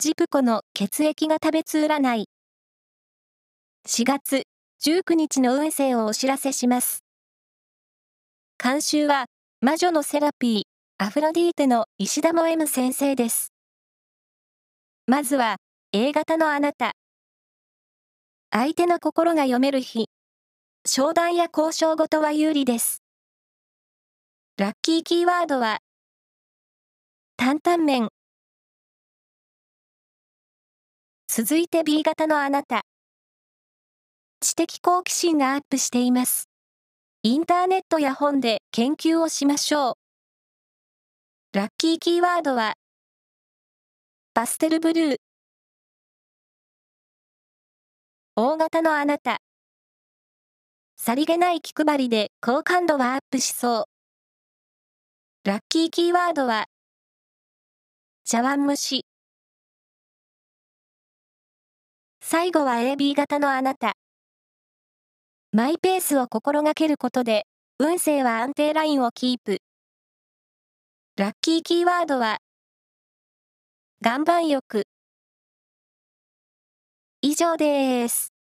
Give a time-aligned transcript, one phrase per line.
[0.00, 2.24] ジプコの血液が食べつ占い。
[3.86, 4.44] 4月
[4.82, 7.04] 19日の運勢をお知らせします。
[8.58, 9.26] 監修は、
[9.60, 10.62] 魔女のセラピー、
[11.04, 13.52] アフロディーテの石田も M 先生です。
[15.06, 15.56] まずは、
[15.92, 16.92] A 型のあなた。
[18.50, 20.06] 相手の心が読める日。
[20.86, 23.02] 商談や交渉ごとは有利です。
[24.56, 25.80] ラッキーキーワードは、
[27.36, 28.08] 担々麺。
[31.32, 32.82] 続いて B 型のあなた。
[34.40, 36.48] 知的好奇心がアップしています。
[37.22, 39.94] インターネットや本で研究をしましょう。
[41.56, 42.74] ラッキーキーワードは、
[44.34, 45.16] パステルブルー。
[48.34, 49.38] 大型のあなた。
[50.96, 53.82] さりげない気配りで好感度はアップしそ
[55.44, 55.48] う。
[55.48, 56.66] ラッキーキーワードは、
[58.24, 59.09] 茶碗蒸し。
[62.32, 63.94] 最後は AB 型のあなた。
[65.50, 67.48] マイペースを心がけることで、
[67.80, 69.58] 運勢は安定ラインをキープ。
[71.16, 72.38] ラッキーキーワードは、
[74.00, 74.84] 岩盤浴。
[77.20, 78.39] 以上です。